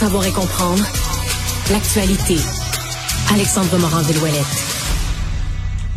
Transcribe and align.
savoir 0.00 0.24
et 0.24 0.32
comprendre 0.32 0.82
l'actualité. 1.70 2.36
Alexandre 3.34 3.76
Morand-Villouellette. 3.76 4.79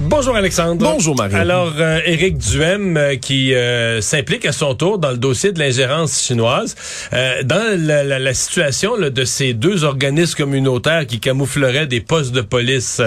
Bonjour 0.00 0.34
Alexandre. 0.34 0.84
Bonjour 0.84 1.14
Marie. 1.16 1.34
Alors 1.34 1.74
euh, 1.78 2.00
Éric 2.04 2.38
Duhem 2.38 2.96
euh, 2.96 3.14
qui 3.16 3.54
euh, 3.54 4.00
s'implique 4.00 4.44
à 4.46 4.52
son 4.52 4.74
tour 4.74 4.98
dans 4.98 5.10
le 5.10 5.16
dossier 5.16 5.52
de 5.52 5.60
l'ingérence 5.60 6.20
chinoise 6.22 6.74
euh, 7.12 7.42
dans 7.44 7.78
la, 7.78 8.02
la, 8.02 8.18
la 8.18 8.34
situation 8.34 8.96
là, 8.96 9.10
de 9.10 9.24
ces 9.24 9.54
deux 9.54 9.84
organismes 9.84 10.34
communautaires 10.36 11.06
qui 11.06 11.20
camoufleraient 11.20 11.86
des 11.86 12.00
postes 12.00 12.32
de 12.32 12.40
police 12.40 13.00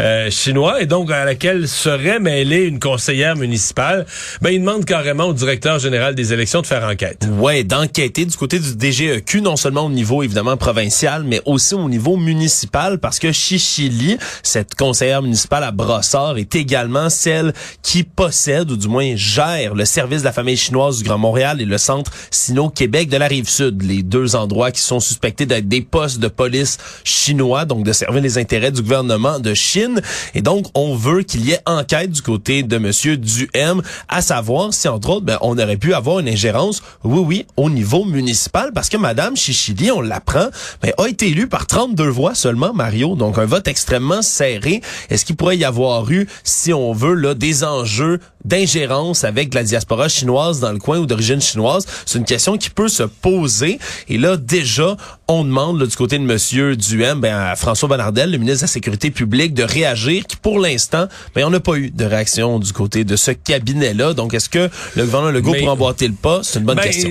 euh, 0.00 0.30
chinois 0.30 0.80
et 0.80 0.86
donc 0.86 1.10
à 1.10 1.24
laquelle 1.26 1.68
serait 1.68 2.18
mêlée 2.18 2.64
une 2.64 2.78
conseillère 2.80 3.36
municipale. 3.36 4.06
Ben 4.40 4.50
il 4.50 4.60
demande 4.60 4.86
carrément 4.86 5.24
au 5.24 5.34
directeur 5.34 5.78
général 5.78 6.14
des 6.14 6.32
élections 6.32 6.62
de 6.62 6.66
faire 6.66 6.84
enquête. 6.84 7.28
Ouais, 7.38 7.62
d'enquêter 7.62 8.24
du 8.24 8.36
côté 8.36 8.58
du 8.58 8.70
DGEQ 8.78 9.42
non 9.42 9.56
seulement 9.56 9.86
au 9.86 9.90
niveau 9.90 10.22
évidemment 10.22 10.56
provincial 10.56 11.24
mais 11.24 11.42
aussi 11.44 11.74
au 11.74 11.88
niveau 11.90 12.16
municipal 12.16 12.98
parce 12.98 13.18
que 13.18 13.32
Chichili, 13.32 14.16
cette 14.42 14.74
conseillère 14.76 15.20
municipale 15.20 15.64
à 15.64 15.72
Brossard 15.72 16.27
est 16.36 16.54
également 16.54 17.08
celle 17.10 17.52
qui 17.82 18.02
possède 18.02 18.70
ou 18.70 18.76
du 18.76 18.88
moins 18.88 19.14
gère 19.16 19.74
le 19.74 19.84
service 19.84 20.20
de 20.20 20.24
la 20.24 20.32
famille 20.32 20.56
chinoise 20.56 20.98
du 20.98 21.04
Grand 21.04 21.18
Montréal 21.18 21.60
et 21.60 21.64
le 21.64 21.78
centre 21.78 22.10
Sino-Québec 22.30 23.08
de 23.08 23.16
la 23.16 23.26
Rive-Sud, 23.26 23.82
les 23.82 24.02
deux 24.02 24.36
endroits 24.36 24.70
qui 24.70 24.80
sont 24.80 25.00
suspectés 25.00 25.46
d'être 25.46 25.68
des 25.68 25.80
postes 25.80 26.18
de 26.18 26.28
police 26.28 26.78
chinois, 27.04 27.64
donc 27.64 27.84
de 27.84 27.92
servir 27.92 28.20
les 28.20 28.38
intérêts 28.38 28.72
du 28.72 28.82
gouvernement 28.82 29.38
de 29.38 29.54
Chine. 29.54 30.00
Et 30.34 30.42
donc, 30.42 30.66
on 30.74 30.94
veut 30.94 31.22
qu'il 31.22 31.46
y 31.46 31.52
ait 31.52 31.60
enquête 31.66 32.10
du 32.10 32.22
côté 32.22 32.62
de 32.62 32.78
Monsieur 32.78 33.16
Duhem, 33.16 33.82
à 34.08 34.22
savoir 34.22 34.74
si, 34.74 34.88
entre 34.88 35.10
autres, 35.10 35.26
ben, 35.26 35.38
on 35.40 35.58
aurait 35.58 35.76
pu 35.76 35.94
avoir 35.94 36.18
une 36.18 36.28
ingérence, 36.28 36.82
oui, 37.04 37.22
oui, 37.26 37.46
au 37.56 37.70
niveau 37.70 38.04
municipal, 38.04 38.72
parce 38.74 38.88
que 38.88 38.96
Madame 38.96 39.36
Chichili, 39.36 39.90
on 39.90 40.00
l'apprend, 40.00 40.48
ben, 40.82 40.92
a 40.98 41.08
été 41.08 41.28
élue 41.28 41.48
par 41.48 41.66
32 41.66 42.08
voix 42.08 42.34
seulement, 42.34 42.72
Mario, 42.72 43.14
donc 43.14 43.38
un 43.38 43.44
vote 43.44 43.68
extrêmement 43.68 44.22
serré. 44.22 44.80
Est-ce 45.10 45.24
qu'il 45.24 45.36
pourrait 45.36 45.56
y 45.56 45.64
avoir 45.64 46.10
eu 46.10 46.17
si 46.44 46.72
on 46.72 46.92
veut, 46.92 47.14
là, 47.14 47.34
des 47.34 47.64
enjeux 47.64 48.20
d'ingérence 48.44 49.24
avec 49.24 49.54
la 49.54 49.62
diaspora 49.62 50.08
chinoise 50.08 50.60
dans 50.60 50.72
le 50.72 50.78
coin 50.78 50.98
ou 50.98 51.06
d'origine 51.06 51.40
chinoise. 51.40 51.86
C'est 52.06 52.18
une 52.18 52.24
question 52.24 52.56
qui 52.56 52.70
peut 52.70 52.88
se 52.88 53.02
poser. 53.02 53.78
Et 54.08 54.18
là, 54.18 54.36
déjà, 54.36 54.96
on 55.26 55.44
demande 55.44 55.80
là, 55.80 55.86
du 55.86 55.96
côté 55.96 56.18
de 56.18 56.24
Monsieur 56.24 56.76
Duhem, 56.76 57.20
ben, 57.20 57.36
à 57.36 57.56
François 57.56 57.88
Bonnardel, 57.88 58.30
le 58.30 58.38
ministre 58.38 58.60
de 58.60 58.64
la 58.64 58.68
Sécurité 58.72 59.10
publique, 59.10 59.54
de 59.54 59.62
réagir, 59.64 60.26
qui 60.26 60.36
pour 60.36 60.58
l'instant, 60.60 61.06
ben, 61.34 61.44
on 61.44 61.50
n'a 61.50 61.60
pas 61.60 61.74
eu 61.74 61.90
de 61.90 62.04
réaction 62.04 62.58
du 62.58 62.72
côté 62.72 63.04
de 63.04 63.16
ce 63.16 63.32
cabinet-là. 63.32 64.14
Donc, 64.14 64.34
est-ce 64.34 64.48
que 64.48 64.68
le 64.96 65.04
gouvernement 65.04 65.30
Legault 65.32 65.52
Mais- 65.52 65.60
pourra 65.60 65.72
emboîter 65.72 66.08
le 66.08 66.14
pas? 66.14 66.40
C'est 66.42 66.60
une 66.60 66.64
bonne 66.64 66.76
Ben, 66.76 66.84
question. 66.84 67.10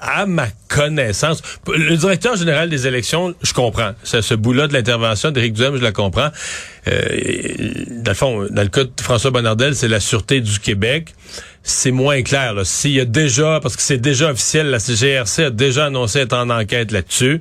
À 0.00 0.26
ma 0.26 0.46
connaissance, 0.68 1.40
le 1.66 1.96
directeur 1.96 2.36
général 2.36 2.68
des 2.68 2.86
élections, 2.86 3.34
je 3.42 3.52
comprends. 3.52 3.92
Ce, 4.04 4.20
ce 4.20 4.34
bout-là 4.34 4.68
de 4.68 4.72
l'intervention 4.74 5.30
d'Éric 5.30 5.54
Duhem, 5.54 5.76
je 5.76 5.82
la 5.82 5.92
comprends. 5.92 6.28
Euh, 6.86 7.00
dans 8.02 8.10
le 8.10 8.16
fond, 8.16 8.46
dans 8.50 8.62
le 8.62 8.68
cas 8.68 8.84
de 8.84 8.90
François 9.00 9.30
Bonnardel, 9.30 9.74
c'est 9.74 9.88
la 9.88 10.00
Sûreté 10.04 10.40
du 10.40 10.58
Québec. 10.60 11.14
C'est 11.66 11.92
moins 11.92 12.22
clair. 12.22 12.54
S'il 12.64 12.90
y 12.90 13.00
a 13.00 13.06
déjà, 13.06 13.58
parce 13.62 13.74
que 13.74 13.80
c'est 13.80 13.96
déjà 13.96 14.30
officiel, 14.30 14.66
la 14.66 14.76
GRC 14.76 15.44
a 15.44 15.50
déjà 15.50 15.86
annoncé 15.86 16.18
être 16.18 16.34
en 16.34 16.50
enquête 16.50 16.92
là-dessus. 16.92 17.40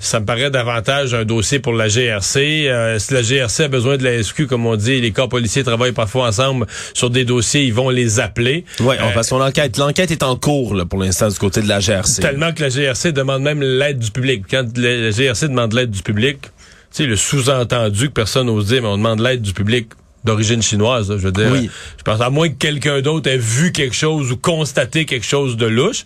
Ça 0.00 0.18
me 0.18 0.26
paraît 0.26 0.50
davantage 0.50 1.14
un 1.14 1.24
dossier 1.24 1.60
pour 1.60 1.72
la 1.74 1.86
GRC. 1.86 2.66
Euh, 2.68 2.98
si 2.98 3.14
la 3.14 3.22
GRC 3.22 3.60
a 3.64 3.68
besoin 3.68 3.96
de 3.96 4.02
la 4.02 4.20
SQ, 4.24 4.46
comme 4.48 4.66
on 4.66 4.74
dit, 4.74 5.00
les 5.00 5.12
corps 5.12 5.28
policiers 5.28 5.62
travaillent 5.62 5.92
parfois 5.92 6.26
ensemble 6.26 6.66
sur 6.94 7.10
des 7.10 7.24
dossiers, 7.24 7.62
ils 7.62 7.72
vont 7.72 7.90
les 7.90 8.18
appeler. 8.18 8.64
On 8.80 8.90
Euh, 8.90 9.12
passe 9.14 9.28
son 9.28 9.40
enquête. 9.40 9.76
L'enquête 9.76 10.10
est 10.10 10.24
en 10.24 10.34
cours, 10.34 10.74
là, 10.74 10.84
pour 10.84 10.98
l'instant, 11.00 11.28
du 11.28 11.38
côté 11.38 11.62
de 11.62 11.68
la 11.68 11.78
GRC. 11.78 12.20
Tellement 12.22 12.52
que 12.52 12.62
la 12.62 12.70
GRC 12.70 13.12
demande 13.12 13.42
même 13.42 13.62
l'aide 13.62 14.00
du 14.00 14.10
public. 14.10 14.44
Quand 14.50 14.66
la 14.76 14.96
la 14.96 15.10
GRC 15.12 15.46
demande 15.46 15.74
l'aide 15.74 15.92
du 15.92 16.02
public, 16.02 16.38
tu 16.42 16.48
sais, 16.90 17.06
le 17.06 17.14
sous-entendu 17.14 18.08
que 18.08 18.14
personne 18.14 18.46
n'ose 18.48 18.66
dire, 18.66 18.82
mais 18.82 18.88
on 18.88 18.96
demande 18.96 19.20
l'aide 19.20 19.42
du 19.42 19.52
public 19.52 19.90
d'origine 20.24 20.62
chinoise, 20.62 21.10
là, 21.10 21.16
je 21.16 21.22
veux 21.22 21.32
dire. 21.32 21.50
Oui. 21.50 21.70
Je 21.96 22.02
pense 22.02 22.20
à 22.20 22.30
moins 22.30 22.48
que 22.48 22.54
quelqu'un 22.54 23.00
d'autre 23.00 23.30
ait 23.30 23.38
vu 23.38 23.72
quelque 23.72 23.94
chose 23.94 24.32
ou 24.32 24.36
constaté 24.36 25.06
quelque 25.06 25.26
chose 25.26 25.56
de 25.56 25.66
louche. 25.66 26.04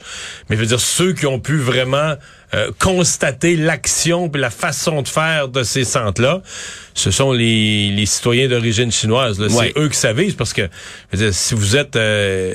Mais 0.48 0.56
je 0.56 0.60
veux 0.60 0.66
dire, 0.66 0.80
ceux 0.80 1.12
qui 1.12 1.26
ont 1.26 1.40
pu 1.40 1.58
vraiment 1.58 2.14
euh, 2.54 2.70
constater 2.78 3.56
l'action 3.56 4.30
et 4.32 4.38
la 4.38 4.50
façon 4.50 5.02
de 5.02 5.08
faire 5.08 5.48
de 5.48 5.62
ces 5.64 5.84
centres-là, 5.84 6.42
ce 6.94 7.10
sont 7.10 7.32
les, 7.32 7.90
les 7.90 8.06
citoyens 8.06 8.48
d'origine 8.48 8.92
chinoise. 8.92 9.44
C'est 9.48 9.76
eux 9.76 9.88
qui 9.88 9.98
s'avisent 9.98 10.34
parce 10.34 10.52
que 10.52 10.62
je 11.12 11.16
veux 11.16 11.24
dire, 11.24 11.34
si 11.34 11.54
vous 11.54 11.76
êtes 11.76 11.96
euh, 11.96 12.54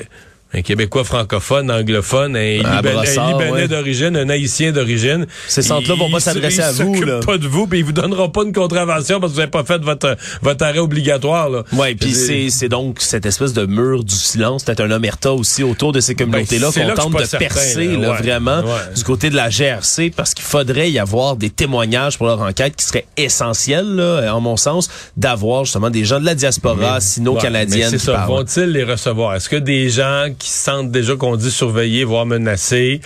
un 0.52 0.62
Québécois 0.62 1.04
francophone, 1.04 1.70
anglophone, 1.70 2.36
un, 2.36 2.40
Liban- 2.40 2.68
un 2.68 2.76
Libanais 2.82 3.50
ouais. 3.50 3.68
d'origine, 3.68 4.16
un 4.16 4.28
Haïtien 4.28 4.72
d'origine. 4.72 5.26
Ces 5.48 5.62
centres-là 5.62 5.94
vont 5.94 6.08
ils- 6.08 6.12
pas 6.12 6.18
ils- 6.18 6.22
s'adresser 6.22 6.60
à 6.62 6.70
ils 6.72 6.82
vous, 6.84 7.02
là. 7.02 7.20
pas 7.24 7.38
de 7.38 7.46
vous, 7.46 7.66
puis 7.66 7.78
ils 7.80 7.84
vous 7.84 7.92
donneront 7.92 8.28
pas 8.28 8.42
une 8.42 8.52
contravention 8.52 9.20
parce 9.20 9.32
que 9.32 9.36
vous 9.36 9.40
n'avez 9.40 9.50
pas 9.50 9.64
fait 9.64 9.80
votre, 9.82 10.16
votre 10.42 10.64
arrêt 10.64 10.78
obligatoire. 10.80 11.50
Là. 11.50 11.62
Ouais, 11.72 11.94
puis 11.94 12.12
c'est 12.12 12.50
c'est 12.50 12.68
donc 12.68 12.96
cette 13.00 13.26
espèce 13.26 13.52
de 13.52 13.64
mur 13.66 14.02
du 14.02 14.14
silence, 14.14 14.64
peut-être 14.64 14.80
un 14.80 14.90
omerta 14.90 15.32
aussi 15.32 15.62
autour 15.62 15.92
de 15.92 16.00
ces 16.00 16.14
communautés-là 16.14 16.66
Ben, 16.66 16.72
c'est 16.72 16.84
qu'on 16.84 16.94
tente 17.10 17.20
de 17.20 17.24
certain, 17.24 17.38
percer 17.46 17.86
là. 17.96 18.10
Ouais. 18.10 18.16
vraiment 18.16 18.60
Ouais. 18.60 18.94
du 18.96 19.04
côté 19.04 19.30
de 19.30 19.36
la 19.36 19.50
GRC 19.50 20.10
parce 20.14 20.34
qu'il 20.34 20.44
faudrait 20.44 20.90
y 20.90 20.98
avoir 20.98 21.36
des 21.36 21.50
témoignages 21.50 22.18
pour 22.18 22.26
leur 22.26 22.40
enquête 22.40 22.74
qui 22.76 22.84
seraient 22.84 23.06
essentiels 23.16 23.86
là, 23.94 24.34
en 24.34 24.40
mon 24.40 24.56
sens 24.56 24.88
d'avoir 25.16 25.64
justement 25.64 25.90
des 25.90 26.04
gens 26.04 26.18
de 26.20 26.24
la 26.24 26.34
diaspora 26.34 27.00
sino-canadienne 27.00 27.90
c'est 27.90 27.98
ça. 27.98 28.24
Vont-ils 28.26 28.64
les 28.72 28.84
recevoir? 28.84 29.34
Est-ce 29.36 29.48
que 29.48 29.56
des 29.56 29.88
gens 29.90 30.26
qui 30.40 30.50
se 30.50 30.64
sentent 30.64 30.90
déjà 30.90 31.14
qu'on 31.14 31.36
dit 31.36 31.50
surveillés, 31.50 32.02
voire 32.04 32.26
menacés, 32.26 33.00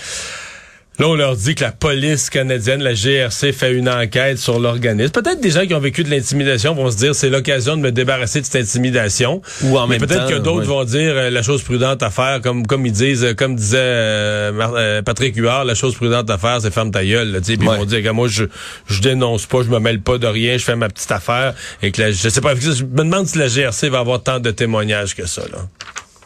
Là, 1.01 1.09
on 1.09 1.17
leur 1.17 1.35
dit 1.35 1.57
que 1.57 1.65
la 1.65 1.73
police 1.73 2.31
canadienne, 2.31 2.81
la 2.81 2.95
GRC, 2.95 3.51
fait 3.53 3.73
une 3.73 3.89
enquête 3.89 4.39
sur 4.39 4.61
l'organisme. 4.61 5.11
Peut-être 5.11 5.41
des 5.41 5.51
gens 5.51 5.67
qui 5.67 5.75
ont 5.75 5.81
vécu 5.81 6.05
de 6.05 6.11
l'intimidation 6.11 6.73
vont 6.73 6.89
se 6.89 6.97
dire 6.97 7.17
c'est 7.17 7.31
l'occasion 7.31 7.77
de 7.77 7.83
me 7.83 7.91
débarrasser 7.91 8.41
de 8.41 8.47
cette 8.47 8.63
intimidation. 8.63 9.43
Ou 9.65 9.77
en 9.77 9.89
Mais 9.89 9.99
même 9.99 10.07
peut-être 10.07 10.29
que 10.29 10.37
d'autres 10.39 10.61
ouais. 10.61 10.67
vont 10.67 10.85
dire 10.85 11.15
euh, 11.17 11.31
la 11.31 11.43
chose 11.43 11.65
prudente 11.65 12.01
à 12.05 12.11
faire, 12.11 12.41
comme 12.41 12.65
comme 12.65 12.87
ils 12.87 12.93
disent, 12.93 13.25
euh, 13.25 13.35
comme 13.35 13.57
disait 13.57 13.79
euh, 13.81 14.53
euh, 14.77 15.03
Patrick 15.03 15.35
Huard, 15.35 15.65
la 15.65 15.75
chose 15.75 15.97
prudente 15.97 16.31
à 16.31 16.39
faire, 16.39 16.61
c'est 16.61 16.73
ferme 16.73 16.93
ta 16.93 17.05
gueule. 17.05 17.41
Puis 17.45 17.55
ils 17.61 17.65
vont 17.65 17.85
dire 17.85 18.01
que 18.05 18.11
moi 18.11 18.29
je 18.29 18.45
je 18.87 19.01
dénonce 19.01 19.47
pas, 19.47 19.65
je 19.65 19.71
me 19.71 19.81
mêle 19.81 20.01
pas 20.01 20.19
de 20.19 20.29
rien, 20.29 20.59
je 20.59 20.63
fais 20.65 20.77
ma 20.77 20.89
petite 20.89 21.11
affaire 21.11 21.55
et 21.83 21.91
que 21.91 22.01
la- 22.03 22.13
je 22.13 22.29
sais 22.29 22.41
pas, 22.41 22.55
je 22.55 22.85
me 22.85 22.99
demande 22.99 23.27
si 23.27 23.37
la 23.39 23.49
GRC 23.49 23.89
va 23.89 23.99
avoir 23.99 24.23
tant 24.23 24.39
de 24.39 24.53
témoignages 24.53 25.17
que 25.17 25.27
ça 25.27 25.43
là. 25.53 25.59